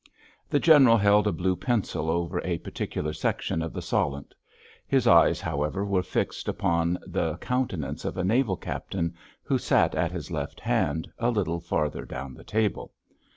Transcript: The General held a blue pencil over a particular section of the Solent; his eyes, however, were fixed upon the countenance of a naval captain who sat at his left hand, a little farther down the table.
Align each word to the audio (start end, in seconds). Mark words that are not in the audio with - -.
The 0.49 0.59
General 0.59 0.97
held 0.97 1.27
a 1.27 1.31
blue 1.31 1.55
pencil 1.55 2.09
over 2.09 2.41
a 2.43 2.57
particular 2.57 3.13
section 3.13 3.61
of 3.61 3.71
the 3.71 3.83
Solent; 3.83 4.33
his 4.87 5.05
eyes, 5.05 5.39
however, 5.39 5.85
were 5.85 6.01
fixed 6.01 6.47
upon 6.47 6.97
the 7.05 7.37
countenance 7.37 8.03
of 8.03 8.17
a 8.17 8.23
naval 8.23 8.55
captain 8.57 9.13
who 9.43 9.59
sat 9.59 9.93
at 9.93 10.11
his 10.11 10.31
left 10.31 10.59
hand, 10.59 11.07
a 11.19 11.29
little 11.29 11.59
farther 11.59 12.03
down 12.03 12.33
the 12.33 12.43
table. 12.43 12.93